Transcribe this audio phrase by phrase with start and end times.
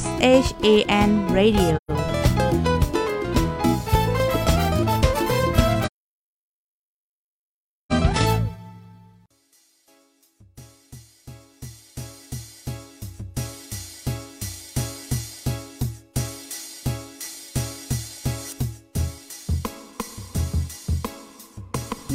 [0.00, 0.04] S
[0.44, 0.74] H A
[1.08, 1.72] N Radio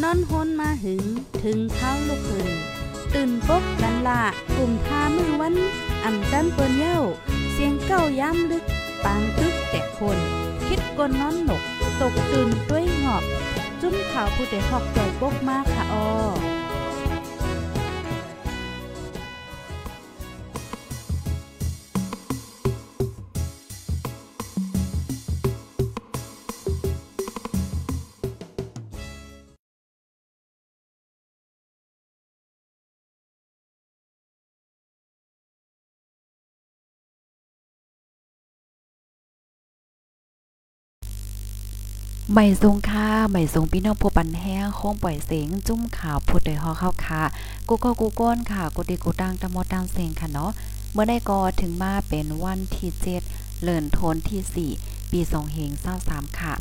[0.01, 1.03] นอนฮนมาหึง
[1.43, 2.49] ถึงเท้าลูกหึง
[3.13, 4.21] ตื่นปกกันละ
[4.55, 5.53] กลุ่มทามือวัน
[6.03, 6.99] อ่ำจันเปิ้นเย้า
[7.61, 8.63] สียงเก้าย้ำลึก
[9.03, 10.17] ปางตึกแต่คน
[10.67, 11.61] คิดกนนอนหนก
[12.01, 13.23] ตกตื่นด้วยหงอบ
[13.81, 16.56] จุ้มข่าวผู้ใดหอกจอยปกมากค่ะออ
[42.33, 47.23] ไม่ทรงค่าไม่ทรงพี่น้องผู้ปันแห้งโค้งปล่อยเสียงจุ้มข่าวพูดโดยฮอเข้าค่ะ
[47.67, 50.51] กูก็กูก้นค่ะกูดีกูดังตะมดดังเสียงค่ะเนาะ
[50.91, 53.21] เมื่อได้ก็ถึงมาเป็นวันที่เจ็ด
[53.61, 54.71] เลื่อนโทนที่สี่
[55.11, 56.53] ปีสองเฮงเศร้าสามค่ะ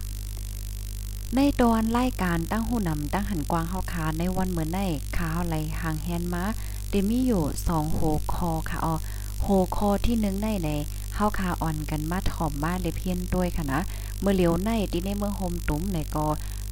[1.35, 4.81] ในตอนรายการตั้งหูนำตั้งหันกวางเฮาคาในวันเหมือนใน
[5.17, 6.45] ข่าวไหลหางแฮนมา
[6.91, 8.01] เดมีอยู่สองโห
[8.33, 8.95] คอค่ะอ๋อ
[9.43, 10.71] โหคอที่หนึ่งในใน
[11.15, 13.81] เฮาคาอ่อนกันมาถ่อมมาเลยเพี้ยนด้วยค่ะนะ
[14.21, 16.27] เมื่อเหลียวในที่ในเมืองโฮมตุ้มในก็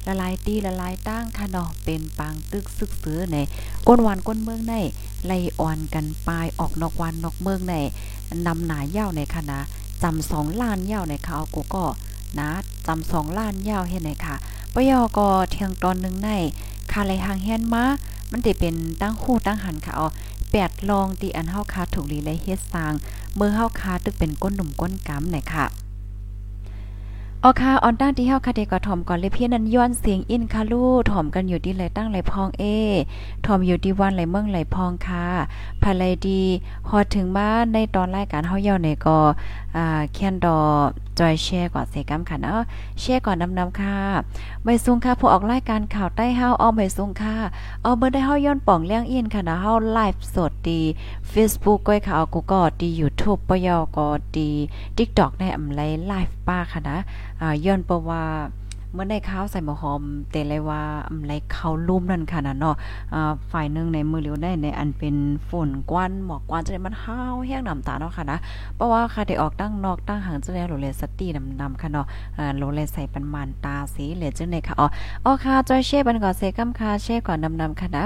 [0.07, 3.37] ละลายตีละลายตั้งค่ะเนาะเป็นปางตึกซึกซื้อใน
[3.87, 4.73] ก้นหวานก้นเมืองใน
[5.25, 7.75] ไล่อ่อนกันปลายออกนอกวันนอกเมืองใน
[8.47, 9.59] นำหนาเย่าในค่ะนะ
[10.03, 11.85] จำสองล้านเย่าในค่ะเอากูก็
[12.39, 12.49] นะ
[12.87, 14.35] จำสองล้านเย่าเฮ็ดไหนค่ะ
[14.73, 16.29] ปยอก็เทียงตอนหนึ่งใน
[16.91, 17.85] คาไหลหางแฮนมา
[18.31, 20.07] มันได้เป็นตั้งคู่ตั้งหันค่ะเอา
[20.51, 22.93] แปดลองตีอันเฮาคาถูกลีและเฮ็ดสร้าง
[23.35, 25.65] เมื่อเฮาคาตึกเป็นก้นหนุ่มก้นกำไหนค่ะ
[27.47, 32.63] ออค่ะออนตั้งที่เฮาคาเดก็ถ่อมก่อนเลยเพี้ยนั้นย้อนเสียงอินคาลูถ่อมกันอยู่ที่ไหลตั้งไหลพองเอ
[33.45, 35.25] ถ่อมอยู่ที่วันไหลเมืองไหลพองค่ะ
[35.81, 36.41] ภายไลดี
[36.89, 39.19] ฮอดถึงบ้านในตอนรายการเฮาเยาในก็
[39.75, 40.59] อ่าแคนดอ
[41.19, 42.61] จอยแชร์ก่อนเสกำค่ะเนาะ
[42.99, 43.97] แชร์ก่อนนำๆค่ะ
[44.63, 47.35] ใบซุงค่ะผู้ออกรายการข่าวใต้เฮาเอาใบซุงค่ะ
[47.81, 50.81] เอาเบอร์ได้เฮาย้อนป่องเลี้ยงอินค่ะนะเฮาไลฟ์สดดี
[51.31, 54.07] Facebook ก้อยค่ะเอากูก็ดี YouTube ปยอก็
[54.37, 54.49] ดี
[54.97, 56.97] TikTok ในอำไลไลฟ์ป้าค่ะนะ
[57.65, 58.23] ย้อนเพราะว่า
[58.95, 60.01] เมื่อได้ข้าวใส่หมอหอม
[60.31, 62.75] เตเลยว่าอำไรเขาลุ่มนั่นค่ะนะเนาะ
[63.51, 65.15] ฝ่ายหนึ่งในมือเหลียวได้ในอันเป็น
[65.49, 68.39] ฝนกวนหมอกกวนจะได้มันห้าวแห้งน้ำตาเนาะค่ะนะ
[68.75, 71.29] เพราะว่าค่ะได้ออกตั้งนอกตั้งหางจะได้โรเลสตี้
[71.61, 72.05] นำๆค่ะเนาะ
[72.57, 74.87] โรเลใส่ปันมันตาสีเหลือจังได๋ค่ะอ๋อ
[75.25, 78.05] อ๋อค่ะจอยเช่บันก่อนเซกัมค่ะเช่ก่อนนำๆค่ะนะ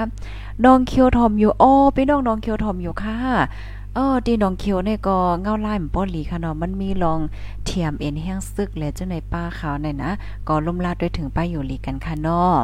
[0.64, 3.16] นองเคียวทอมอยู่โอ้พี่น้องนองเคียวทอมอยู่ค่ะ
[3.94, 7.20] เออดีนองเขียวเนี่ยก็เงาลายมันป้อหลีค่ะเนาะมันมีลอง
[7.64, 10.10] เทียมเอ็นแห้งซึกและจังในป้าขาวเนี่ยนะ
[10.48, 12.54] ก็ล่มลาดด้วยถึงป้าอยู่หลีกันค่ะเนาะ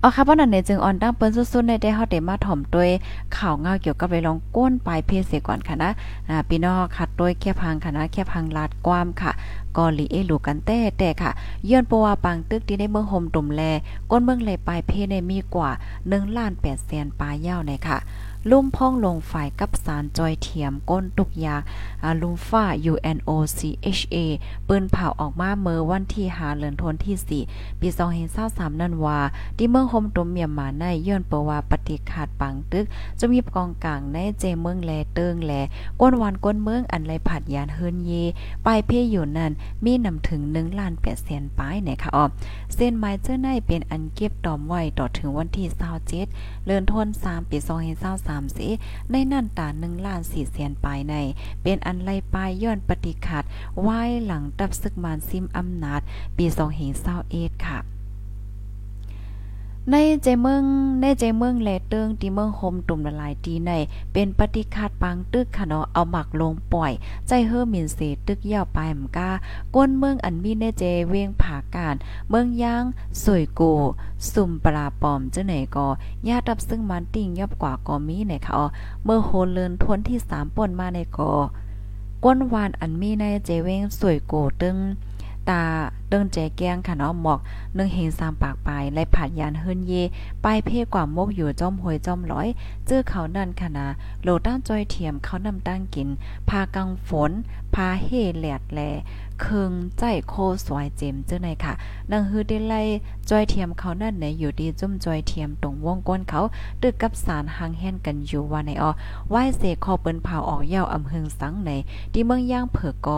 [0.00, 2.90] เอาค่ะเพราะนั้นเนี่ยจึงออนตั้งเปิ้นสุดๆในได้เฮาได้มาถ่อมด้วย
[3.36, 5.90] ข่าวเงาเกี่ยวกับไปลองก้นปลายเพศเสียก่อนค่ะนะ
[6.28, 9.32] อ่าพี่น้องคัดด้วยแค่พังค่ะนะแค่พังลาดความค่ะ
[9.76, 11.30] ก็หลีเอลูกันแต่แต่ค่ะ
[11.70, 13.62] ย้อนปว่าปังตึกที่ในเมืองโฮมตุ่มแล
[14.10, 15.70] ก้นเมืองเลยปลายเพศเนมีกว่า
[16.02, 17.98] 1ล้าน8แสนปลายยาวในค่ะ
[18.50, 21.56] ลุ่มพ่องลงฝ่ายกับสารจอยเทียมก้นตุกยา
[22.22, 24.16] ลุมฟ้า UNOCHA
[24.68, 27.88] ปืนเผาออกมาเมื่อวันที่หาเลือนทนที่ 4 ปี
[28.34, 29.18] 2023นั่นว่า
[29.56, 32.84] ที่เมืองโฮมตุมเมียมาในย้อนเปว่าปฏิขาดปังตึก
[33.20, 35.52] จะมีกองกลางในเจเมืองแลเติงแล
[36.00, 38.12] ก้นวันก้นเมืองอันไรผัดยานเฮิรนเย
[38.66, 39.52] ปลายเพอยู่นั่น
[39.84, 42.24] มีนำถึง1ล้าน8แสนป้ายเนี่ยค่ะอ๋อ
[42.74, 45.66] เส้นไม้เจ้าในเป็นอันเก็บตอมไว้ต่อถึงวันที่
[46.16, 48.68] 27เลือนทน3ปี2023 3สิ
[49.10, 51.14] ในนั่นตา1ล้านสี่แสนปลายใน
[51.62, 53.44] เป็นอันไล่ปลายย้อนปฏิขัด
[53.80, 53.88] ไหว
[54.24, 56.00] หลังตับซึกมานซิมอำนาจ
[56.36, 57.78] ปีสองเหงเศร้าเอดค่ะ
[59.92, 60.62] ในใจเมือง
[61.00, 63.70] ในใจเมืองแลเติงที่เมืองโฮมตุ่มละลายตีใน
[64.12, 66.92] เป็นปฏิคาดปังตึกค่ะเนาะเอาหมักลงปล่อย
[67.28, 69.30] ใจเฮอมินเสตึกยาวปมกา
[69.74, 71.94] ก้นเมืองอันมีในเจเวงผาการ
[72.30, 72.84] เมืองย่าง
[73.22, 73.62] สวยโก
[74.32, 75.86] สุ่มปลาปอมเจังไหนก็
[76.28, 78.66] ญาติับซึ่งมันติ่งยับกว่าก็มีในค่ะอ๋อ
[79.04, 81.32] เมื่อโฮเลินทนที่3ป่นมาในกอ
[82.24, 84.76] ก้นวานอันมีในเจเวงสวยโกตึง
[85.50, 85.62] ตา
[86.10, 87.40] เดิงแจแกงค่ะเนาะหมอก
[87.76, 89.92] นึงเห็นสามปากไปลยไล่ผัดยานเฮิรนเย
[90.44, 92.48] ป้ายเพ่กว่ามกอยู่จอมหวยจอมร้อย
[92.86, 93.88] เจอเขานั่นค่ะนะ
[94.22, 96.08] โลต้านจอยเทียมเขานำตั้งกิน
[96.48, 97.30] พากังฝน
[97.74, 98.08] พาเฮ
[98.38, 98.80] แหลดแล
[99.40, 100.34] เคิงใจโค
[100.66, 101.72] สวยเจมเจ้าไหนค่ะ
[102.10, 102.82] นังฮือได้ไล่
[103.30, 106.40] จอยเทียมเขานั่นไหนอยู่ดีจุ่มจอยเทียมตรงวงก้นเขา
[106.82, 108.90] ตึกกับสารหางแห่นกันอยู่ว่าในออ
[109.28, 111.70] ไหว้เสกคอเปิ้นเผาออกเย้าอำเฮืองสังใน
[112.12, 113.08] ที่เมืองย่างเผือกก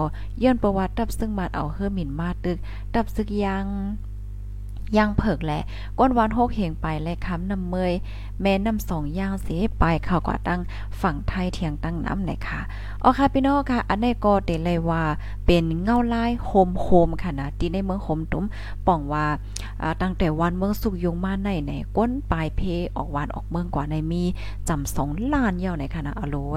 [0.42, 2.58] ย้อนประวัติดับซึ่งมาเอาเฮือหมิ่นมาตึก
[2.94, 3.66] ดับซึกยัง
[4.96, 5.62] ย่างเผิกแหละ
[5.98, 7.92] ก้นวานโฮกเหงไปและค้ำนำเมย
[8.42, 10.60] แม่นำสองย่างเสียไปเข้ากว่าตั้ง
[11.00, 12.60] ฝั่งไทยเทียงตั้งน้ำไหนค่ะ
[13.02, 15.02] อ๋อค่ะพี่น้องค่ะ อันนี้ก็เตเลยว่า
[15.46, 18.44] เป็นเงาลายโฮมโฮมค่ะนะที่ในเมืองโฮมตุ้ม
[18.86, 19.26] ป่องว่า
[20.02, 22.60] ตั้งแต่วันเมืองสุกยงมาในไหนก้นปลายเพ
[22.96, 24.22] ออกวานออกเมืองกว่าในมี
[24.68, 26.56] จำสองล้านเย่าในค่ะนะอโลเว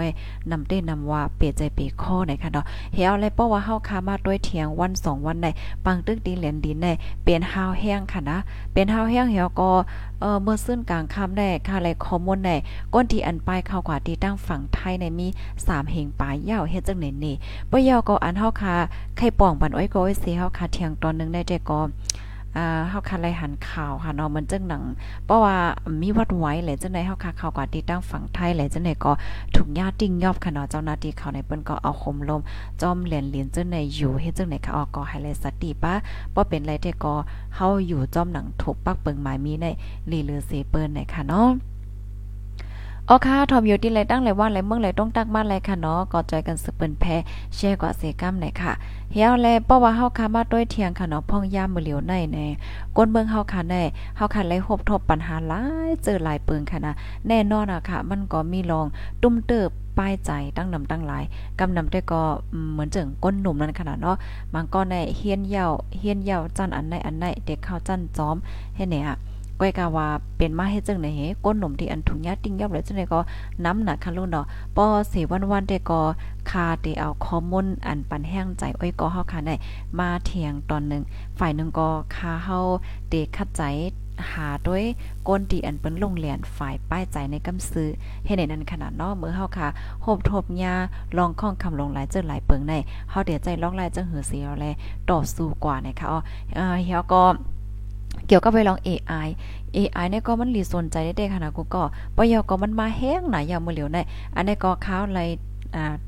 [0.52, 5.48] นำเต้นำว่าเปียใจเปียข้อในค่ะเนาะเฮาอะไรเพราว่าเฮาคามาด้วยเทียงวันสองวันใน
[5.86, 6.88] ปังตึกดีเหรียญดินใน
[7.24, 8.38] เป็นฮาวแห้งค่ะนะ
[8.74, 9.70] เป็นเฮาแห้งเฮาก็
[10.22, 12.56] เออเมื่อซึ่นกลางค่ำได้ค่ะไรข้อมูลได้
[12.94, 15.28] ก้นที่อันปลายเข้ากว่าที่ตั้งฝั่งไทยในมี
[15.58, 17.36] 3เหงปลายยาวเฮ็ดจังไหนนี่
[17.72, 18.76] บ่ยาวก็อันเฮาค่ะ
[19.18, 21.80] ไข่ป่องปันอ้อยก็อ้อยสิเฮาค่ะเที่ยงตอนนึงได้แต่ก็
[22.58, 24.84] อ่าเฮาคันไล่หันข่าวค่ะเนาะมันจังหนัง
[25.26, 25.58] เพราะว่า
[26.02, 29.12] มีวัดไว้แหละจังได๋เฮาค่ะข่าวกว่าที่ตั้งฝั่งไทยแหละจังได๋ก็
[29.56, 32.42] ถูกญาติงยอบค่ะเนาะเจ้าหน้าที่เขาในเปิ้นก็เอาคมลม
[32.82, 35.94] จอมเหรียญเหรียญจังได๋อยู่เฮ็ดจังได๋ค่ะออกก็ให้เลยสติปะ
[36.34, 37.14] บ่เป็นไรแต่ก็
[37.56, 39.66] เฮาอยู่จอมหนังถูกปักเปิงหมายมีใน
[40.12, 41.48] ลีเลือเสเปิ้นไหนค่ะเนาะ
[43.10, 47.16] อ๋อค่ะทอมอยู่ที่ไรตั้งไรว่าไรเมืองไรต้องตั้งมาไรค่ะเนาะก็จอยกันสืบเปิ้นแพ้
[47.56, 48.74] แชร์กว่าเสกัมไหนค่ะ
[49.14, 52.48] เฮียวแลเพราะว่าเฮาค่ะมาด้วยเทียงค่ะเนาะพ่องย่ามมือเหลียวในแน่
[52.96, 53.84] ก้นเมืองเฮาค่ะแน่
[54.18, 56.94] เฮาค่ะไลพบทบปัญหาหลายเจอหลายเปิงค่ะนะ
[57.28, 58.86] แน่นอนอะค่ะ มันก็มีรอง
[59.22, 61.24] ตุ้มเติบป้ายใจตั้งนำตั้งหลาย
[61.60, 62.22] กำนำได้ก็
[62.72, 64.18] เหมือนเจิงก้นหนุ่มนั่นขนาดเนาะ
[64.54, 65.66] มันก็ในเฮียนเยา
[66.00, 68.36] เฮียนเยาจันอันในอันในเด็กเข้าจันจอม
[68.78, 69.18] เฮ็ดเนี่ย
[69.64, 70.08] ก้อยกาว่า
[70.38, 73.20] เป็นมาเฮ็ดจังได๋เฮก้นหนุ่มที่อันถุงยาติ้งยอบเลยจังได๋ก็
[73.66, 74.46] น้ำหนักคันลุ่นเนาะ
[74.78, 75.14] ปอเส
[75.52, 76.02] วันๆได้ก็
[76.50, 79.56] คาเตเอาคอมมอนอันปันแห้งใจอ้อยก็เฮาค่ะได้
[80.00, 81.02] มาเถียงตอนหนึ่ง
[81.40, 82.58] ฝ่ายนึงก็คาเฮา
[83.10, 83.64] เตคัดใจ
[84.32, 84.84] หาด้วย
[85.28, 87.90] ก้นที่อันเปิ้นลงเหรียนฝ่ายป้ายใจในกำซื้อ
[88.26, 89.68] เฮ็ดในนั้นขนาดเนาะมื้อเฮาค่ะ
[90.02, 90.76] โหบทบยา
[91.18, 92.74] ลองข้องคำลงหลายเจอหลายเปิงใน
[93.10, 94.66] เฮาเดี๋ยวใจลองหลายจังหือเสียแล
[95.10, 96.20] ต่อสู้กว่านะคะอ๋อ
[96.56, 97.24] เออเฮียก็
[98.28, 99.28] เกี่ยวกับไปลอง AI
[99.78, 101.84] AI เนี่ยก็มันหลีสนใจได้ค่ะนะกูก็
[102.16, 103.98] ปยก็มันมาแห้งหนายามือเหลียวใน
[104.36, 105.22] อันนี้ก็ข้าวไร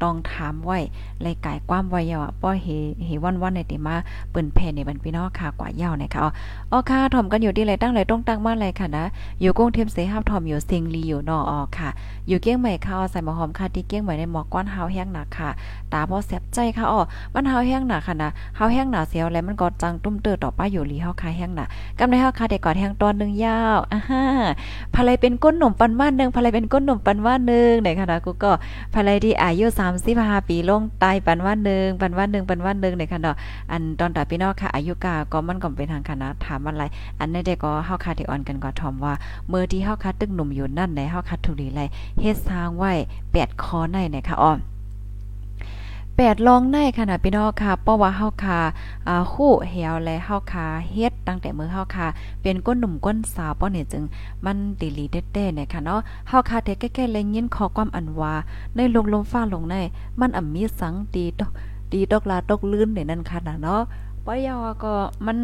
[0.04, 0.80] ต้องถามไว้
[1.26, 2.68] รายกายความไว้ยาวป้อเฮ
[3.06, 3.96] เฮวันวันในติมา
[4.32, 6.22] เปิ้นแพ่ในบันพี่น้องค่ะกว่ายาวนะคะ
[6.72, 9.06] อ๋อค่ะถ่อมกันอยู่ที่ไรตั้งไรต้องตั้งมาเลยค่ะนะ
[9.42, 11.90] อยู่กรุงเทพเสฮับถ่อมอยู่ซิงลีอยู่นอออค่ะ
[12.28, 15.50] อยู่เกี้ยงใหม่ค่ะใส่หมอหอมค่ะที่เกี้ยงใหม่ในหมอกก้อนเฮาแห้งหนักค่ะ
[15.94, 17.02] ตาพอแสบใจค่ะอ๋อ
[17.34, 21.68] มันเฮาแห้งหนักค่ะนะเฮาแห้งหนาเสียวแล้วมันก็จังตุ้มเตอต่อป้าอยู่ลีเฮาค่ะแห้งหนัก
[22.00, 24.24] กำในเฮาค่ะเด็กกอดแห้งตอนนึงยาวอ่าฮะ
[24.94, 28.52] ภายเป็นก้นหนุ่มปันว่านึงภายเป็นก้นหนุ่มปันว่านึงไหนค่ะนะกูก็
[28.94, 29.66] ภายที่อาายุ
[30.08, 33.36] 35ปีลงตายปันวันหนึ่งปันวันหนึ่งปันวันหนึ่งเลยค่ะเนาะ
[33.72, 36.84] อันตอนตาพี่น้องค่ะอายุกาก็มันก็เป็นทางคณะถามอะไร
[37.20, 39.14] อันในเด็กก็เฮาคาที่ออนกันก็ทอมว่า
[39.50, 41.82] เมื่อที่เฮาคาตึกหนุ่มอยู่นั่นในเฮาคาถูกดีไร
[42.20, 42.92] เฮ็ดสร้างไว้
[43.30, 44.54] 8คอในนะคะอ้อ
[46.20, 48.60] แปดลองในขนาดพี่น้องค่ะเพราะว่าเฮาค่ะ
[49.08, 52.08] อ่าคู่เหี่ยวและเฮาค่ะเฮ็ดตั้งแต่มื้อเฮาค่ะ
[52.42, 54.04] เป็นก้นหนุ่มก้นสาวป้อเนี่ยจึง
[54.46, 58.34] มันดีลีเด้ๆเนี่ยค่ะเนาะเฮาค่ะเทแก่ๆเลยยินขอความอันว่า
[58.76, 59.76] ในลงลมฟ้าลงใน
[60.20, 61.52] มันอ่ำมีสังดีดอก
[61.92, 63.82] ดีดอกลาตกลื่นเนี่ยนั่นค่ะเนาะ
[64.28, 64.94] ปอยาก็
[65.28, 65.38] มัน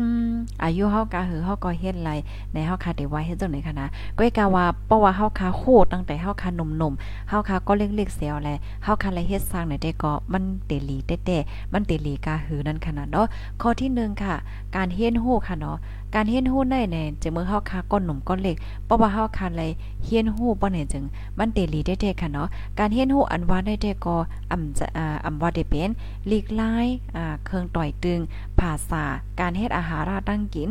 [0.63, 2.12] อายุเฮากะหือเฮาก็เฮ็ดไร
[2.54, 3.88] ในเฮาคาได้ไว้เฮ็ดจังได๋คะนะ
[4.18, 5.63] ก็กะว่าเพราะว่าเฮาคาโค
[5.94, 8.50] ตั้งแต่เฮาคาหนุ่มๆเฮาคาก็เล็กๆเสียวแล
[8.83, 13.27] เฮาคาเลยเฮ็ดสร้างในได้ก็มันเตลีเตะๆมันเตลีกะหือนั่นขนาดเนาะ
[13.62, 14.36] ข้อที่1ค่ะ
[14.75, 15.77] การเฮ็ดโหค่ะเนาะ
[16.15, 19.72] การเฮียนฮู้ในแน่จะเมื่อเฮาคาก้นหนุ่มก้นเล็กเพราะว่าเฮาคาเลย
[20.06, 21.03] เฮียนฮู้บ่แน่จึง
[21.38, 22.48] มันเตลีได้ๆค่ะเนาะ
[22.80, 24.15] การเฮียนฮู้อันว่าได้แต่ก็
[24.51, 25.89] อำจะอ่าอำว่าได้เป็น
[26.32, 28.20] ลีกลายอ่าเครื่องต่อยตึง
[28.60, 29.03] ภาษา
[29.39, 30.70] การเฮ็ดอาหารราตั้งกิน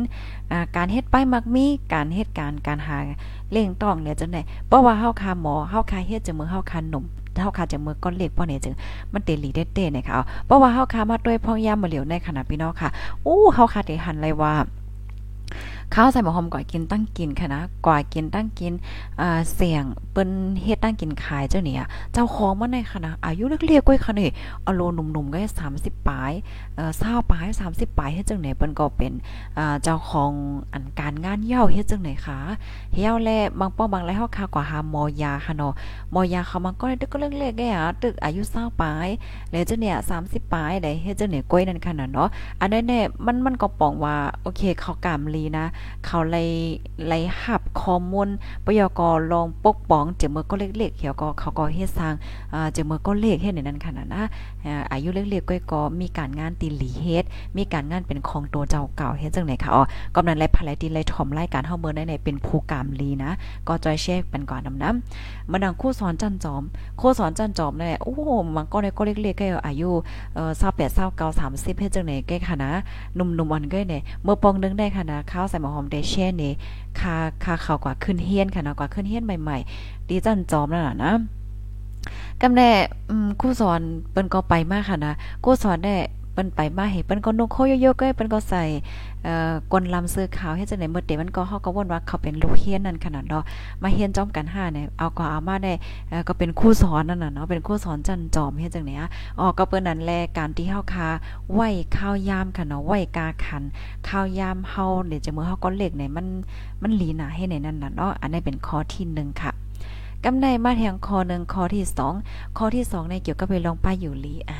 [0.51, 2.97] อ่าการเฮ็ดป้ายมักมีการเฮ็ดการการหา
[3.51, 7.05] เล่งต้องเนี่ยจังได๋เพราะว่าเฮาคาหมอเฮาคาเฮ็ดจะเมื่อเฮาคาหนุ่ม
[7.41, 8.73] เฮาคาจะมือก้อนเล็กป้อเนี่ยจึง
[9.13, 12.89] มันเตลีเต้ๆนะคะเพราะว่าเฮาคามาด้วยพ่องยามมาเหลียวในขณะพี่น้องค่ะ
[13.25, 14.53] อู้เฮาคาได้หันเลยว่า
[15.95, 18.73] ข้าวใส่หมอหอมก่อยกินตั้งกินค่ะนะก่อยกินตั้งกิน
[19.21, 20.29] อ่าเสียงเปิ้น
[20.61, 24.29] เฮ็ดตั้งกินขายเจ้าเนี่ยเจ้าของมาในค่ะนะอายุเล็กๆก้อยค่ะนี่
[24.65, 25.37] อโลหนุ่มๆก็
[25.73, 26.31] 30ปลาย
[26.75, 29.13] เอ่อ20ปลาย30ปลายเฮ็ดจังไหนเปิ้นก็เป็น
[29.57, 30.31] อ่าเจ้าของ
[30.73, 32.37] อันการงานเย้าเฮ็ดจังไหนคะ
[32.93, 33.29] เฮียวแล
[33.59, 35.73] บางป้อบางไรเฮาค่ะกว่าหาหมอยาค่ะเนาะ
[36.11, 39.07] หมอยาเขามันก็ตึกก็เล็กแกอะตึกอายุ20ปลาย
[39.51, 39.95] แล้วเจ้าเนี่ย
[40.25, 42.29] 30ปลายได้เฮ็ดจังไหนก้อยนั่นค่ะเนาะ
[42.61, 45.65] อันนั้นเนี่ยมันมันก็ปองว่าโอเคเขากามลีนะ
[46.05, 46.49] เขาเลย
[47.07, 48.27] เลยหับข้อมูล
[48.65, 52.13] ปยกลองปกป้องเจมือก็เล็กๆเขียวก็เขาก็เฮ็ดสร้าง
[52.53, 54.23] อ่าเจมือก็เล็กเฮ็ดในนั้นขนาดนะ
[54.91, 57.25] อายุเล็กๆก้อยก็มีการงานตีหลีเฮ็ด
[57.57, 59.83] มีการงานเป็นของตัวเจ้าเก่าเฮ็ดจังไหนค่ะอ๋อ
[60.15, 63.31] กำนันไล่ภายตีไล่ถอมรการเฮาเบิ่งได้ในเป็นผู้กามลีนะ
[63.67, 66.63] ก็จอยแชร์เป็นก่อนนำนำมาดังคู่สอนจันจอม
[66.99, 68.13] คู่สอนจันจอมเนี่ยโอ้
[68.55, 69.89] มันก็ในก็เล็กๆก็อายุ
[70.35, 72.71] เอ่อ28 29 30เฮ็ดจังไหนแก้ค่ะนะ
[73.15, 76.51] หนุ่มๆอันก็เนี่ยเมื่อปองนึงได้ค่ะนะข้าวใส่หมอหอมได้แช่นี่
[76.99, 81.13] คาคาข้าวกว่าขึ้นเฮียนค่ะนะกว่าขึ้นเฮียนใหม่ๆดีจันจอมนั่นน่ะนะ
[82.41, 82.69] กำแน่
[83.41, 83.81] ครูสอน
[84.11, 85.95] เปิ้นก็ไปมากค่ะนะครูสอนได้
[86.33, 88.63] เปิ้นไปมาเห็นเปิ้นก็นุ่งโคโยโย่ก็เปิ้นก็ใส่
[89.23, 93.43] เอ่อกลลำเสื้อขาวเฮ็ดจังได๋เมื่อเดมันก็เฮาก็วนว่าเขาเป็นลูกเฮียนนั่นขนาดเนาะ
[93.81, 95.73] มาเฮียนจ้อมกัน5เนี่ยเอาก็เอามาได้
[96.09, 101.07] เอ่อก็เป็นครูสอนนั่นน่ะเนาะเป็นครูสอนจันจอมเฮ็ดจังได๋อะอ๋อก็เปิ้นนั่นแลการที่เฮาคา
[101.53, 103.63] ไหว้ข้าวยามค่ะเนาะไหว้กาขัน
[104.07, 106.25] ข้าวยามเฮาเดี๋ยวจะมือเฮาก็เล็กเนี่ยมัน
[106.81, 109.50] มันหลีหนาให้ในนั้นน่ะเนาะอันนี้เป็นข้อที่1ค่ะ
[110.25, 112.13] กำในมาแทงคอหนึ่งคอที่สอง
[112.57, 114.59] คอที่สองในเกี่ยวกับไปลองป้ายอยู่ลีอ่า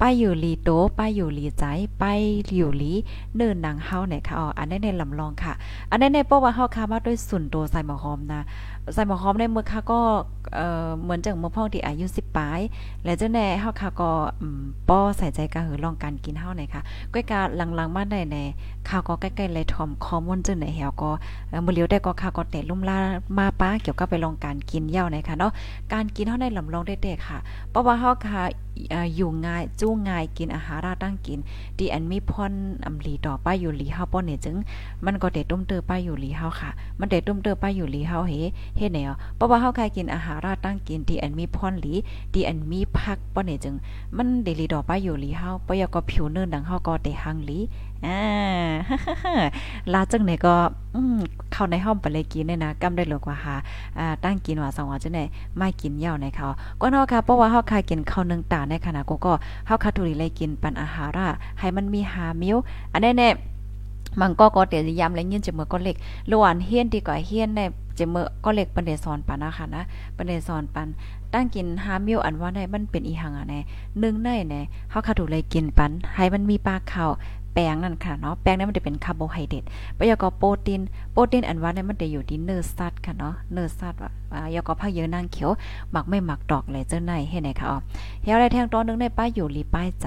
[0.00, 1.64] ป้ายอยู่ลีโตป้ายอยู่ลีใจ
[2.02, 2.20] ป้าย
[2.56, 2.92] อยู่ลี
[3.36, 5.52] เนินนางเฮาไหนค่ะอ๋ออันนี้ในลำลองค่ะ
[5.90, 8.42] อันนี้ในเพราะว่าเฮาคามาด้วยส่วนตัวใส่หมอหอมนะ
[8.94, 10.00] ใส่หมอหอมในเมื่อค่ะก็
[10.54, 12.60] เอ่อเหมือนจังเมื่อพ่อที่อายุ10ปลาย
[13.04, 14.10] และเจ้าแน่เฮาค่ะก็
[14.88, 18.36] ป้อใส่ใจกะหือลองการกินเฮาหนค่ะก้อยกาหลังๆมาได้ใน
[18.88, 21.10] ข่าวก็ใกล้ๆเลยทอมคอมอนจังไหนเฮาก็
[21.64, 22.98] มือเลียวได้ก็ค่ะก็แต่ลุ่มล่า
[23.38, 25.52] มาป้าเกี่ยวกับไปลองการกินเหย้าหนค่ะเนาะ
[25.92, 27.38] การกินเฮาในลำลองได้แต่ค่ะ
[27.70, 28.42] เพราะว่าเฮาค่ะ
[29.16, 31.38] อยู่ง่ายจู้ง่ายกินอาหารราตั้งกิน
[31.78, 32.52] ดีอันมีพร
[32.86, 34.56] อำลีต่อป้าอยู่หลีเฮาป้อเนี่ยจึง
[35.06, 41.94] มันก็ได้ต้มเตอป้าอยู่หลีเฮาค่ะ มันได้ต้มเตอป้าอยู่หลีเฮาเฮเฮ็ดแนวเพราะว่าเฮาคายกินอาหารราตั้งกินที่อันมีพรหลี
[42.32, 43.74] ที่อันมีผักป้อเนี่ยจึง
[44.16, 47.58] มันได้ลีดอกป้าอยู่หลีเฮาปอยก็ผิวเนินดังเฮาก็ได้หังหลี
[48.06, 48.20] อ่า
[49.92, 50.54] ลาจังไหนก็
[50.94, 51.18] อืม
[51.52, 53.54] เข้าในห้องไปเลยกินเนี่ยนะกำได้หลกว่าหา
[53.98, 55.20] อ่าตั้งกินว่าสองว่าจังไหน
[55.56, 56.48] ไม่กินเหย้าในเขา
[56.80, 59.32] ก็เนาะค่ะเพราะว่าเฮาคายกินข้าวนึงตาในขณะกูก็
[59.66, 61.26] เฮาคาทุริเลยกินปันอาหาระ
[61.58, 62.56] ให้มันมีหามิ้ว
[62.92, 63.28] อันนี้แน่
[64.20, 65.96] มันก็ก็เตียยามและยินจะเมื่อก็เล็ก
[66.30, 67.60] ลวนเฮียนดีกว่าเฮียนใน
[67.98, 69.82] จะเมื่อก็เล็กปันเดสอนปันนะคะนะ
[70.16, 70.88] ปันเดสอนปัน
[71.32, 73.60] ตั้งกินหามิวอันว่าในมันเป็นอีหังอะแน่
[74.02, 77.06] นึ่งในแน่เฮาคาทุเลยกินปันให้มันมีปลาข้า
[77.58, 79.64] แป้งนั่นค่ะเนาะแป้งนั้นมันจะเป็นคาร์โบไฮเดรต
[79.98, 80.80] ปยากอโปรตีน
[81.12, 85.50] โปรตีนอันว่าเนี่ยมันจะอยู่ที่เนื้อสัตว์ค่ะเนาะเนื้อสัตว์ว่ายากอผักเยอะนางเขียว
[85.92, 87.78] หมักไม่หมักดอกเลยเจ้าในให้ไหนค่ะอ๋อ
[88.22, 90.06] เฮียอะได้แทงตอนนึงในป้ายอยู่ลีป้ายใจ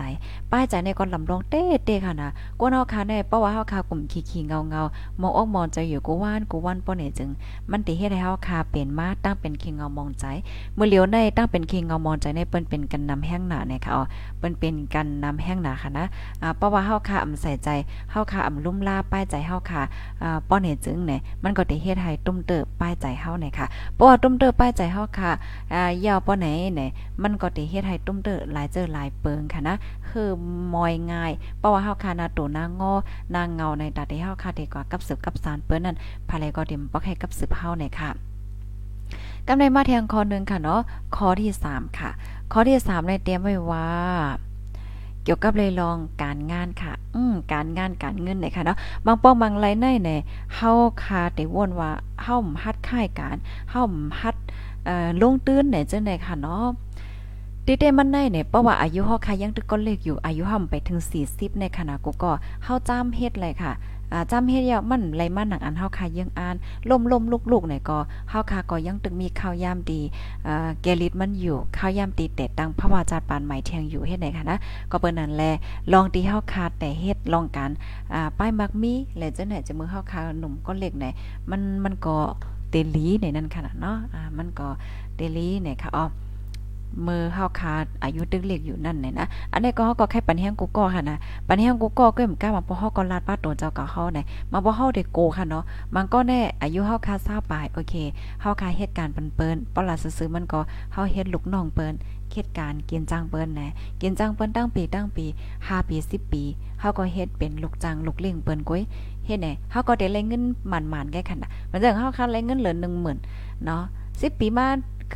[0.51, 2.29] ป้ายใจในก่อนลำลองเต้เต้ค่ะนะ
[2.59, 7.29] กวนเฮาค่ะในเพราะว่าเฮาค่ะกลุ่มขี้ๆเงาๆมองออกมองใจอยู่กูว่านกูว่านป้อเนี่ยจึง
[7.71, 10.25] มันติเฮ็ดให้เฮาค่ะเป็นมาตั้งเป็นขี้เงามองใจ
[10.75, 14.03] เมื่อเลี้ยวในตั้งเป็นขี้เงามองใจในเปิ้นเป็นกันนำแห้งหนาเนี่ยค่ะอ๋อ
[14.37, 16.05] เปิ้นเป็นกันนำแห้งหนาค่ะนะ
[16.41, 17.69] อ่าเพราะว่าเฮาค่ะอำใส่ใจ
[18.11, 19.81] เฮาค่ะอำลุ่มลาป้ายใจเฮาค่ะ
[20.23, 25.31] อ่าป้อนเนี่ยจึงเนี่ยมันก็ได้เฮ็ดให้ตุ้มเติบป้ายใจเฮาเนี่ยค่ะเพราะว่าตุ้มเติบป้ายใจเฮาค่ะ
[25.73, 26.89] อ่ายาวป้อไหนเนี่ย
[27.23, 29.75] มันก็ได้เฮ็ดให้ตุ้มเติบหลายเจอหลายเปิงค่ะนะ
[30.09, 30.29] คือ
[30.73, 32.93] มอยง่ายเพราะว่าเฮาค่ะนาตัวนางงอ
[33.35, 35.97] นางเงาในตาที่เฮาค่ะดีกว่ากับสืบกับสารเปิ้นนั่น
[36.29, 38.11] ภายก็เต็มบ่ให้กับสืบเฮาเนี่ยค่ะ
[39.47, 40.81] กำในมาแทงคอนึงค่ะเนาะ
[41.15, 42.09] ข้อที่3ค่ะ
[42.51, 43.87] ข้อที่3ในเตรียมไว้ว่า
[45.31, 50.19] กี่ยวกับเลยลองการงานค่ะ อืมการงานการเงินเนี่ยค่ะเนาะบางป้องบางไรในเนี่ย
[50.55, 50.71] เฮา
[51.03, 51.91] คาแต่วนว่า
[52.23, 53.37] เฮาฮัดค่ายการ
[53.71, 53.81] เฮา
[54.19, 54.35] ฮัด
[54.85, 56.65] เอ่อลงตื้นเนี่ยจังได๋ค่ะเนาะ
[57.65, 62.31] ติเตมันในเนี่ยเพราะว่าอายุเฮาค่ะยังตึกก็เล็กอยู่อายุเฮาไปถึง 40ในขณะกูก็
[62.63, 63.71] เฮาจ้ำเฮ็ดเลยค่ะ
[64.13, 66.55] อ่าจำเฮ็ดยามันไหลมาหนังอันเฮาคายังอ่าน
[66.89, 67.01] ล่ม
[67.51, 67.97] ลุกๆเนี่ยก็
[68.29, 70.01] เฮาคาก็ยังตึกมีข้าวยามดี
[70.47, 74.57] อ่าแกลิตมันอยู่ข้าวยามตีแต่ตังพระวาจาปานใหม่เทียงอยู่เฮ็ดไหนคะนะ
[74.91, 75.43] ก็เปิ้นนั่นแล
[75.93, 77.71] ลองตีเฮาคาแต่เฮ็ดลองกัน
[78.13, 81.05] อ่าป้ายมักมีและจังไหนจะมือเฮาคาหนุ่มก็เล็กไหน
[81.49, 82.15] มันมันก็
[82.69, 84.67] เตลีในนั้นค่ะเนาะอ่ามันก็
[85.15, 86.05] เตลีเนี่ยค่ะอ๋อ
[87.07, 91.17] มือเฮาคาอายุตึกเล็กอยู่นั่นเนี่ยนะ อันนี้ก็เฮาก็แค่ปันแห้งกูก็ค่ะนะ
[91.47, 95.63] ปันแห้งกูก็ก็เหมือนกันมาพอเฮาก็ลาดป้าตัวเจ้ากับเฮาเนี่ยมาบ่เฮาได้โกค่ะเนาะ
[95.95, 97.93] มันก็แน่อายุเฮาคาซาปลายโอเค
[98.41, 100.59] เฮาคาเหตุการณ์เปิ้นๆปอลาซื้อมันก็
[100.93, 101.93] เฮาเฮ็ดลูกน้องเปิ้น
[102.33, 103.67] เหตุการณ์กินจ้างเปิ้นแหน่
[104.01, 105.25] กินจ้างเปิ้นตั้งปีตั้งปี
[105.57, 106.43] 5ปี10ปี
[106.79, 108.81] เฮาก็เฮ็ดเป็นลูกจ้างลูกเลี้ยงเปิ้นก้อย
[109.25, 112.75] เฮ็ดแหน่เฮาก็ได้รายเงินหมันๆแก่คั่นน่ะมันจังเฮาคารายเงินเหลือ
[113.19, 114.67] 10,000เนาะ10ปีมา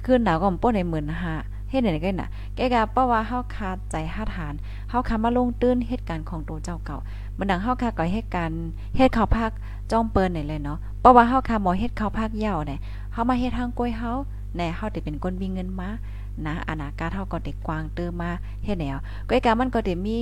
[0.06, 4.54] คืนหนาวก็ป้นได้15,000 เฮ็ดไหนกันน่ะ แกกะเพราะว่าเฮาคาใจหาทาน
[4.90, 6.98] เฮาคามาลงตื้นเหตุการณ์ของตัวเจ้าเก่า
[7.38, 8.60] มันดังเฮาคาก่อยเหตุการณ์
[8.96, 9.52] เฮ็ดข้าวพัก
[9.92, 12.80] จ้องเปิ้นนี่เลยเนาะเพราะว่าเฮาคาหมอเฮ็ดข้าวพักยาวเนี่ย
[13.14, 14.12] เฮามาเฮ็ดทางกล้วยเฮา
[14.56, 15.90] แน่เฮาได้เป็นคนมีเงินมา
[16.48, 18.32] นะอนาคตเฮาก็เด็กกวางเติมมา
[18.64, 18.98] เฮ็ดแนว
[19.30, 20.18] ก้อยกามันก็ได้มี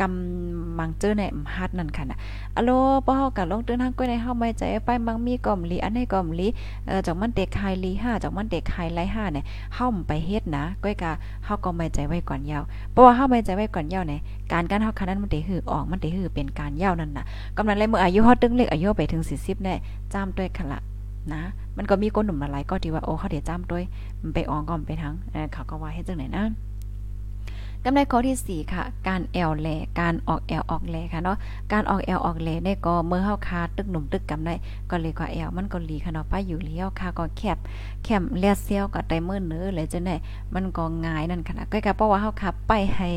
[0.00, 1.22] กำมังเจอใน
[1.56, 2.18] ฮัดนั่นค่ะนะ
[2.56, 2.70] อะโล
[3.06, 6.48] บ่เฮาก็ลงเตือนทางก้อยในเฮาไม่ใจไปมังมีก่อมลีอันให้ก่อมลี
[6.86, 11.10] เอ่อจากมันเด็กไฮลี5จากมันเด็กไฮไล5เนี่ยเฮาไปเฮ็ดนะก้อยกา
[11.44, 12.62] เฮาก็ไม่ใจไว้ก่อนยาว
[12.92, 14.20] เพราะว่าเฮาไม่ใจไว้ก่อนยาวเนี่ย
[14.52, 17.24] การการเฮาคันนั้นมันได้หือออกมันได้หือเป็นการยาวนั่นน่ะ
[17.56, 19.74] กำลังเลยเมื่ออายุเฮอดตึงเล็กอายุไปถึง40แน่
[20.12, 20.80] จ้ามด้วยค่ะละ
[21.34, 21.42] นะ
[21.76, 23.84] มันก็มีก้นหนุ่มหลายก็ที่ว่าโอ้เขาเดี๋ยวจ้ำด้วย
[24.22, 25.14] มันไปอองก่อนไปทั้ง
[25.52, 26.44] เขาก็ว่าให้จังไหนนะ
[27.84, 29.68] กำไรข้อที่ 4 ค่ะ การแอลแล
[30.00, 31.38] การออกแอลออกแลค่ะเนาะ
[31.72, 34.54] การออกแอลออกแลได้ก็เมื่อเฮาคาตึกหนุ่มตึกกำได้
[34.90, 37.58] ก็เลยกว่าแอลมันก็ลีค่ะเนาะป้าอยู่เลี้ยวค่ะก็แคบ
[38.04, 40.16] แคบแลเซียวก็ไดมือเนื้อเลยจังได๋
[40.54, 43.08] มันก็ง่ายนั่นค่ะนะก็กะเพราะว่าเฮาขับไปให้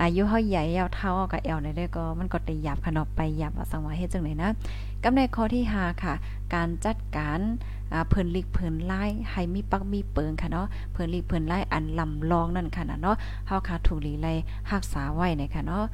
[0.00, 4.50] อายุเฮาใหญ่ยาวเท่ากับแอลได้ก็มันก็ได้หยับค่ะเนาะไปหยับว่าสังว่าเฮ็ดจังได๋นะ
[5.04, 6.14] กำไรข้อที่5ค่ะ
[6.54, 7.40] การจัดการ
[8.08, 14.28] เพิ่นลิกเพิ่นไล่ให้มีปักมีเปิงค่ะเนาะเพิ่นลิกเพิ่นไล่อันลำลองนั่นค่ะเนาะเฮาคาถูกลีไล
[14.70, 15.84] รักษาไว้นะคะเนาะ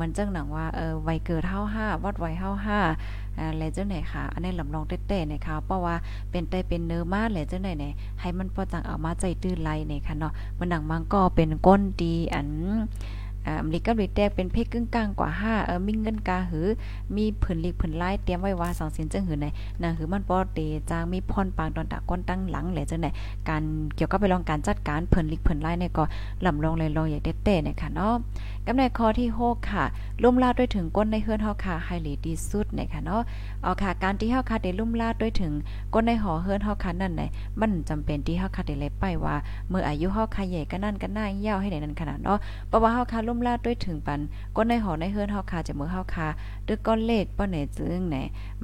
[0.00, 5.94] มันจังหนังว่าเออไวเกิดเฮา5วัดไวเฮา5อ่าแลจังไหนค่ะ อันนี้ลำลองเต้ๆนะคะเพราะว่า
[6.30, 12.48] เป็นไตเป็นเนื้อมาแลจังไหนเนี่ยให้มันพอจังเอามาใจตื้อไล่เนี่ยค่ะเนาะมันดังมังก็เป็นก้นดีอัน
[13.66, 16.66] มริกาบริแตกเป็นเพศกึ่งกลางกว่า5เออมีเงินกาหือ
[17.16, 19.46] มีผืนลิกผืนลายเตรียมไว้ว่าสองเสียนจังหือใน
[19.82, 20.58] นะหือมันบ่เต
[20.90, 23.06] จางมีพรปางตอนตะก้นตั้งหลังแหละจังไหน
[23.48, 23.62] การ
[23.96, 26.04] เกี่ยวกับไปลองการจัดการผืนลิกผืนลายเนี่ยก็
[26.46, 28.14] ลำลองเลยลองอย่างเต้เนี่ยค่ะเนาะ
[28.68, 29.84] กำในข้อที่ 6 ค่ะ
[30.22, 33.22] ลุ่มลาดด้วยถึงก้นในเฮือนเฮาค่ะไฮลีดีสุดนะคะเนาะ
[33.62, 35.52] เอาค่ะการที่เฮาค่ะได้ลุ่มลาดด้วยถึง
[35.94, 37.22] ก้นในหอเฮือนเฮาค่ะนั่นไหน
[37.60, 39.36] มันจำเป็นที่เฮาค่ะได้เลยไปว่า
[39.68, 44.20] เมื่ออายุเฮาค่ะใหญ่ก็นั่นก็น่าเย่าให้ได้นั่นขนาดเนาะเพราะว่าเฮาค่ะลุ่มลาดด้วยถึงปัน
[44.56, 46.28] ก้นในหอในเฮือนเฮาค่ะจะเมื่อเฮาค่ะ
[46.66, 48.16] ด้วยก้อนเลขป้อไหนจึงไหน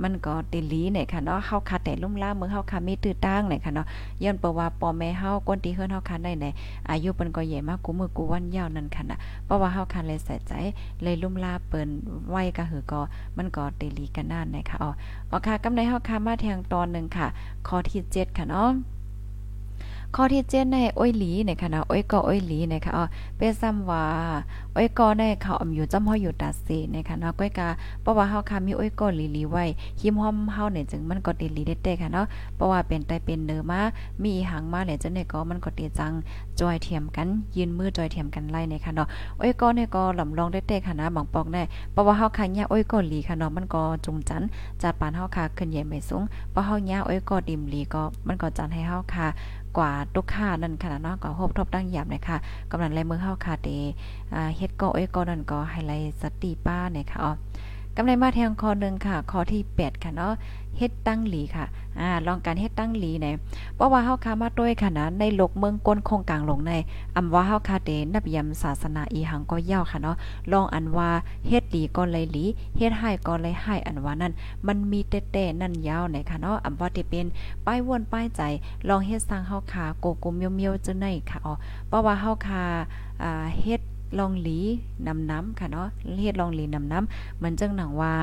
[0.02, 3.86] มันก็ติลีไหนค่ะเนาะเฮาค่ะแต่ลุ่มลาดเมื่อเฮาค่ะมีตื้อตั้งไหนค่ะเนาะ
[4.22, 6.46] ย้อนเพระว่าปอแม่เฮาก้นที่เฮือนเฮาค่ะได้ไหน
[6.90, 9.16] อายุเปิ้นก็ใหญ่มากกูมือกูวันยาวนั่นค่ะนะ
[9.46, 10.52] เพราะว่าเฮาคันเลยใส่ใจ
[11.02, 11.88] เลยลุ่มลาเปิ้น
[12.28, 13.00] ไว้ก็หือก็
[13.36, 14.88] มันก็เตลีกันนานนะคะอ๋
[15.34, 17.26] อค่ะกำในเฮาค่ะมาแทงตอนนึงค่ะ
[17.66, 18.70] ข้อที่ 7 ค่ะเนาะ
[20.16, 23.04] ข้อที่เจ็ดในอ้อยหลีในค่ะนะอ้อยกออ้อยหลีในะคะอ๋อ
[23.36, 24.02] เป็นซ้ำว่า
[24.76, 27.68] อ้อยกอในเขาอำอยู่จำเฮาอยู่ตาเสนะคะเนาะก้อยกา
[28.02, 29.64] เพราะว่าเฮาค่ะมีอ้อยกอหลีหลีไว้
[30.00, 32.26] หิมหอมเฮาเนี่ยจึงมันก็ติหลีได้แต่ค่ะเนาะ
[32.56, 33.80] เพราะว่าเป็นไตเป็นเนื้อมา
[34.22, 36.12] มีหางมาแล้วจังได๋ก็มันก็ติจัง
[36.60, 39.06] จอยเทียมกัน ยืนมือจอยเทียมกันไล่ในค่ะเนาะ
[39.40, 44.42] อ้อยกอเนี่ยก็ลำลองได้แต่ค่ะนะบางปอกแน่เพราะว่าเฮาค่ะเนี่ยอ้อยกอหลีค่ะเนาะมันก็จุงจัน
[44.82, 49.28] จัดปานเฮาค่ะขึ้นใหญ่ไม่สูงเพราะเฮาเนี่ยอ้อยกอดิมหลีก็มันก็จันให้เฮาค่ะ
[49.78, 52.36] กว่าตุกค่านั่นขนาดเนาะก็ฮบทบตั้งหยาบนะคะ
[52.70, 53.68] กำลังไล่มือเฮาค่ะเต
[54.34, 57.32] อ่าเฮ็ดก็เอ้ก็นั่นก็ไฮไลท์สติป้าเนี่ยค่ะอ๋อ
[57.96, 60.32] กำไรมาแทงคอหนึ่งค่ะคอที่ 8 ค่ะเนาะ
[60.78, 61.64] เฮ็ดตั้งหลีค่ะ
[62.00, 63.34] อ่าลองการเฮ็ดตั้งหลีเนี่ย
[63.74, 66.72] เพราะว่าเฮาคามาด้วยค่ะนะในโลกเมืองก้นโคงกลางลงใน
[67.16, 70.16] อำว่าเฮาคาเตนับยำศาสนาอีหังก็ยาวค่ะเนาะ
[70.52, 71.10] ลองอันว่า
[71.46, 72.44] เฮ็ดหลีก็เลยหลี
[72.76, 74.32] เฮ็ดให้ก็เลยให้อันว่านั่น
[74.66, 77.26] มันมีแต้ๆนั่นยาวไหนค่ะเนาะอำว่าที่เป็น
[77.66, 78.42] ป้ายวนป้ายใจ
[78.88, 81.54] ลองเฮ็ดสร้างเฮาคาโกโกเมียวๆจังได๋ค่ะอ๋อ
[81.88, 82.62] เพราะว่าเฮาคา
[83.22, 83.80] อ่าเฮ็ด
[84.18, 84.58] ลองหลี
[85.06, 85.88] นำน้ำค่ะเนาะ
[86.22, 88.14] เฮ็ดลองหลีนำน้ำเหมือนจังหนังว่า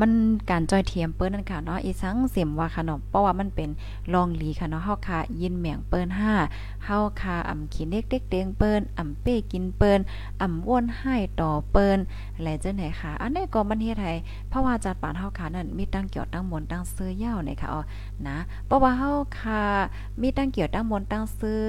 [0.00, 0.12] มัน
[0.50, 3.68] การจอยเทียมเปิ้นนั่นค่ะเนาะอีสังเสียมว่าขนมเพราะว่ามันเป็น
[4.14, 6.08] ลองหลีค่ะเนาะเฮาค่ะยินแหม่งเปิ้น
[6.46, 10.00] 5เฮาค่ะอ่ำขีเด็กเด็กเดงเปิ้นอ่ำเป้กินเปิ้น
[10.42, 11.98] อ่ำว่นให้ต่อเปิ้น
[12.34, 14.12] อะไรจังไหนค่ะ อันนี้ก็มันเฮ็ดให้
[14.48, 17.80] เพราะว่าจัดปานเฮาค่ะนั่นมีตั้งเกี่ยวตั้งมนตั้งซื้อยาวนี่ค่ะอ๋อ
[18.28, 19.62] นะเพราะว่าเฮาค่ะ
[20.20, 21.60] มีตั้งเกี่ยวตั้งมนตั้งซื้อ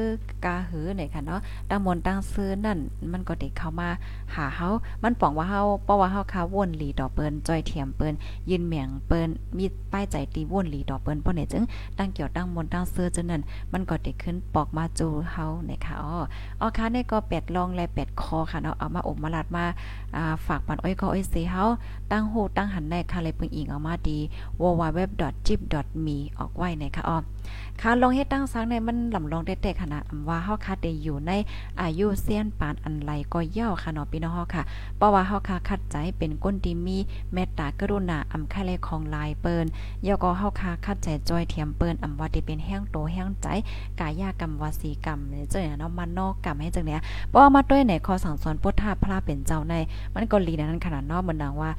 [0.46, 1.40] กาหือนี่ค่ะเนาะ
[1.70, 2.80] ตั้งมนตั้งซื้อนั่น
[3.14, 3.90] มันก็ได้เข้ามา
[4.36, 4.70] หาเฮา
[5.04, 8.14] มันป้องว่าเฮาเพราะว่าเฮาค่ะว่นหลีต่อเปิ้นจอยเทียมเปิ้น
[8.50, 11.64] ยินเหมียงเปิ้นมีป้ายใจตีว่นหลีดอกเปิ้นป้อเนี่ยจึง
[11.98, 13.42] ตั้งเกี่ยวตั้งมนตั้งเสื้อจนนั้น
[13.74, 16.16] มันก็เด้ขึ้นปอกมาจูเฮาเนะคะอ๋อ
[16.60, 19.66] อ๋อค่ะนี่ก็แปดลองและ8คอค่ะเนาะเอามาอบมาลัดมา
[20.16, 21.64] อ่าฝากปันอ้อยก็อ้อยเสเฮา
[22.12, 24.18] ตั้งโหตั้งหันในค่ะเลยเพิ่งอิงเอามาดี
[24.62, 27.18] www.jip.me ออกไว้นะคะอ๋อ
[27.82, 31.32] ค่ะลองเฮ็ดตั้งซังในมันลำลองได้แต่ขนาดว่าเฮาค่ะได้อยู่ใน
[31.82, 34.64] อายุเซียนปานอันไรก็เย่าค่ะเนาะพี่น้องเฮาค่ะ
[34.98, 36.98] เพราะว่าเฮาค่ะคัดใจเป็นก้นที่มี
[37.34, 39.66] เมตตากรุณาอำค่เลของลายเปิ้น
[40.08, 43.48] ยอก็เฮาค่ะคัดใจจอยเทียมเปิ้นอำว่าที่เป็นแห้งโตแห้งใจ
[44.00, 49.74] กายากรรมวสีกรรมเจ้าเนาะมันนอกกรรมให้จังเนี้ยเพราะว่ามาด้วยในขอสั่งสอนพุทธาพระเป็นเจ้าใน
[50.14, 51.72] มันก็ลีนั้นขนาดเนาะเหมือนดังว่า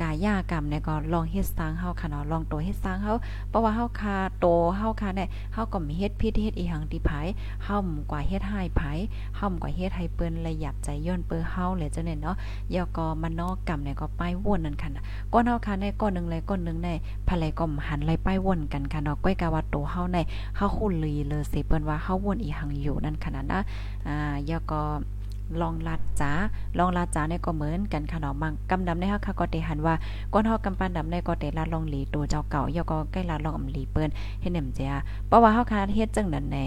[0.00, 3.14] กายากรรมเนี่ยก็ลองเฮ็ดสร้างเฮาค่ะเนาะลองโตเฮ็ดสร้างเฮา
[3.50, 7.10] เพราะว่าเฮาค่ะโตเฮาค่ะเนี่ยเฮาก็มีเฮ็ดพิษเฮ็ดอีหังที่ไผ
[7.64, 7.78] เฮา
[8.10, 8.82] กว่าเฮ็ดให้ไผ
[9.36, 12.36] เฮากว่าเฮ็ดให้เปิ้นระยับใจย้อนเปิ้เฮาเลยจังได๋เนาะ
[12.74, 14.90] ยอก็มันอกกรรมเนี่ยก็ป้ายวนนั่นค่ะ
[15.32, 16.88] ก้อนเฮาค่ะในก้อนนึงเลยก้อนนึงใน
[17.28, 20.18] ภายก็หันไล่ป้ายวนกันค่ะเนาะก้อยกะว่าโตเฮาใน
[20.56, 23.60] เฮาคุ้นลีเลยสิเปิ้นว่าเฮาวนอีหังอยู่นั่นขนาดนะ
[24.06, 24.82] อ่ายอก็
[25.60, 26.32] ลองลัดจ้า
[26.78, 29.94] ลองลัดจ้าเนี่ยก็เหมือนกันค่ะเนาะมังกำดำในเฮาค่ะก็เตหันว่า
[30.32, 34.10] ก้อนเฮากำปันดำในก็เตลาลองหลีตัวเจ้าเก่ายอก็ใกล้ลาลองอำหลีเปิ้น
[34.40, 34.92] เฮ็ดแหนมเจีย
[35.26, 36.64] เพราะว่าเฮาค่ะเฮ็ดจังนั้นแน่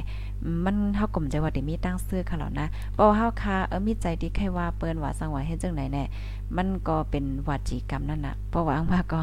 [0.65, 6.03] มันเฮากลมใจว่าได้มีตั้งซื้อค่ะแล้วนะเพราะว่าเฮาค่ะเออมีใจที่ใครว่าเปิ้นว่าสังว่าเฮ็ดจังไหนแน่
[6.57, 9.19] มันก็เป็นวาจีกรรมนั่นน่ะเพราะว่าอังมาก็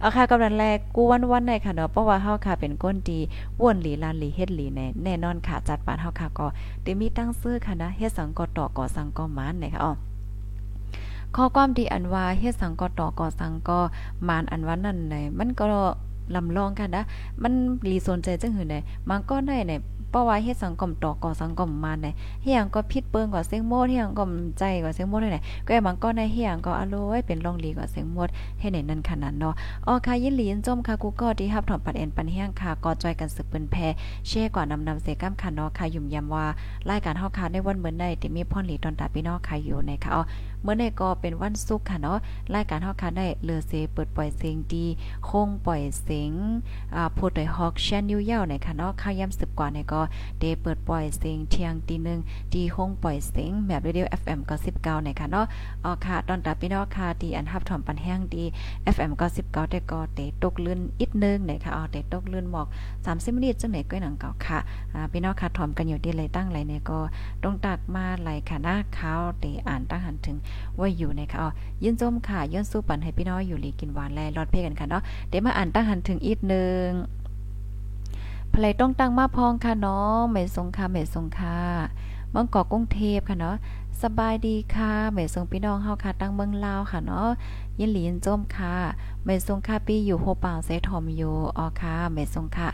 [0.00, 3.18] เอาค่ะกำลังแรกกูวันๆในค่ะเนาะเพราะว่าเฮาค่ะเป็นก้นดี
[3.60, 6.46] ว่นหลีลานหลีเฮ็ดหลีแน่แน่นอนค่ะจัดปานเฮาค่ะก็
[6.84, 9.92] ได้มีตั้งซื้อค่ะนะเฮ็ดสังกอต่อก่อสังก็มานนะคะอ๋อ
[11.36, 13.78] ข้อความดีอันว่าเฮ็ดสังกอต่อก่อสังก็
[14.28, 15.64] มานอันว่านั่นไหนมันก็
[16.34, 17.04] ลำลองกันนะ
[17.42, 17.52] มัน
[17.90, 18.76] รีสนใจจังหือไหน
[19.08, 19.72] มันก็ได้ไหน
[20.10, 22.06] เพราะว่าเฮ็ดสังคมตอกก่อสังคมมาไหน
[22.44, 24.24] เฮียงก็ผิดเปิ้งกว่าเสียงโมดเฮียงก็
[24.58, 28.28] ใจกว่าเสียงโมดได้ไหนก็บางก็ในเฮียงก็อร่อยเป็นรองลีกว่าเสียงโมด
[28.60, 29.54] ให้ไหนนั่นขนาดเนาะ
[29.86, 33.76] อ๋อค่ะยินหลีนจมค่ะกูก็ที่รับถอนปัดเอ็นปันเฮียงค่ะก็จอยกันสึกเปิ้นแพ
[34.28, 36.44] แช่กว่านำนำเสก้ามค่ะเนาะค่ะยุ่มยำว่า
[36.88, 40.22] รายการเฮาค่ะในวันเหมือนได้ที่มีพ่อนหลีตอนตาพี่น้องค่ะอยู่ในค่ะอ๋อ
[40.62, 42.18] เมื่อในก็เป็นวันศุกร์ค่ะเนาะ
[42.54, 44.86] รายการเฮาค่ะได้เลือเซเปิดปล่อยเสียงดี
[45.28, 46.32] คงปล่อยเสียง
[46.94, 50.00] อ่าพูดโดยฮอกแชนนิวยาวในค่ะเนาะข่าวยำสึกกว่าในก็
[50.40, 52.18] เดเปิดปล่อยเสียงเที่ยงตีหนึ่ง
[52.54, 55.46] ดีคงปล่อยเสียงแบบเรดิโอ FM ก็19ในค่ะเนาะ
[55.84, 58.44] อ๋อค่ะตอนตาพี่น้องค่ะดีอันฮับถอมปันแห้งดี
[58.94, 62.66] FM ก็19แต่ก็เตตกลื่นอีกนึงในค่ะอ๋อเตตกลื่นหมอก
[63.00, 64.58] 30มินิจังไหนก้อยหนังเก่าค่ะ
[64.94, 66.98] อ่าพี่น้องค่ะถอมกันอยู่ดีเลยตั้งไหลเนี่ยก็
[67.44, 70.36] ต้องตักมาไหลค่ะนะข้าวเตอ่านตั้งหันถึง
[70.78, 71.50] ว่าอยู่ในค่ะอ๋อ
[71.82, 76.88] ยินจมค่ะย้อนสู้ปันให้พี่น้องอยู่ลีกินหวานแลรอดเพ่กันค่ะเนาะเดี๋ยวมาอ่านตั้งหันถึงอีกนึง
[78.52, 81.58] พลายต้องตั้งมาพองค่ะเนาะไม่สงค่ะไม่สงค่ะ
[82.30, 83.56] เมืองกาะกรุงเทพค่ะเนาะ
[84.02, 87.28] สบายดีค่ะไม่สงพี่น้องเฮาค่ะตั้งเมืองลาวค่ะเนาะ
[87.78, 88.74] ยินหลีนจมค่ะ
[89.24, 92.68] ไม่สงค่ะปีอยู่โฮป่าเซทอมอยู่อ๋อค่ะไม่สงค่ะ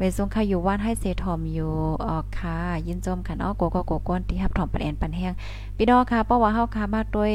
[0.00, 1.72] เวซุงค่ะอยู่ว่านให้เซทอมอยู่
[2.06, 2.56] ออกค่ะ
[2.86, 5.32] ยินจมค่ะเนาะโกโกโกก้นที่ฮับถอมปันแอนปันแห้ง
[5.76, 7.32] พี่น้องค่ะเพราะว่าเฮาค่ะมาโดย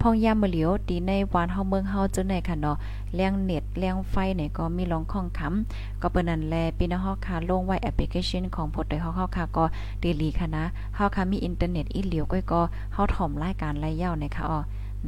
[0.00, 2.76] พองยามมื้อเหลียวตีในวานเฮาเมืองเฮาจังไหนค่ะเนาะ
[3.14, 9.64] แรงเน็ตแรงไฟเนี่ยก็มีรองข้องค้ำก็เปิ้นนั่นแลพี่น้องเฮาค่ะลงไว้แอปพลิเคชันของพดได้เฮาเฮาค่ะก็
[10.02, 10.64] ดีลีค่ะนะ
[10.96, 12.60] เฮาค่ะมีอินเทอร์เน็ตอีเหลียวก้อยก็
[12.92, 14.58] เฮาถอมรายการรายยาวเนี่ยค่ะอ๋อ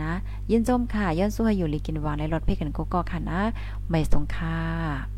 [0.02, 0.12] นะ
[0.50, 3.40] ยินจมค่ะย้อนสู้ให้อยู่ลีกินวานในรถเพ่กันก็ก็ค่ะนะ
[3.88, 5.17] ไม่สงค่ะ